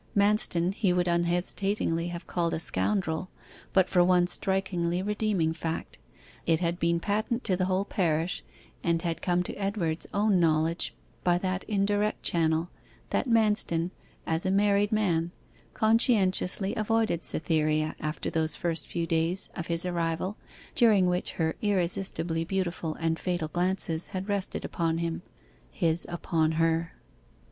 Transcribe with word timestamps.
Manston 0.17 0.73
he 0.73 0.91
would 0.93 1.07
unhesitatingly 1.07 2.07
have 2.07 2.25
called 2.25 2.55
a 2.55 2.59
scoundrel, 2.59 3.29
but 3.71 3.87
for 3.87 4.03
one 4.03 4.25
strikingly 4.25 5.03
redeeming 5.03 5.53
fact. 5.53 5.99
It 6.47 6.59
had 6.59 6.79
been 6.79 6.99
patent 6.99 7.43
to 7.43 7.55
the 7.55 7.65
whole 7.65 7.85
parish, 7.85 8.43
and 8.83 9.03
had 9.03 9.21
come 9.21 9.43
to 9.43 9.53
Edward's 9.57 10.07
own 10.11 10.39
knowledge 10.39 10.95
by 11.23 11.37
that 11.37 11.63
indirect 11.65 12.23
channel, 12.23 12.71
that 13.11 13.27
Manston, 13.29 13.91
as 14.25 14.43
a 14.43 14.49
married 14.49 14.91
man, 14.91 15.29
conscientiously 15.75 16.73
avoided 16.73 17.23
Cytherea 17.23 17.95
after 17.99 18.31
those 18.31 18.55
first 18.55 18.87
few 18.87 19.05
days 19.05 19.49
of 19.55 19.67
his 19.67 19.85
arrival 19.85 20.35
during 20.73 21.05
which 21.05 21.33
her 21.33 21.55
irresistibly 21.61 22.43
beautiful 22.43 22.95
and 22.95 23.19
fatal 23.19 23.49
glances 23.49 24.07
had 24.07 24.27
rested 24.29 24.65
upon 24.65 24.97
him 24.97 25.21
his 25.69 26.07
upon 26.09 26.53
her. 26.53 26.93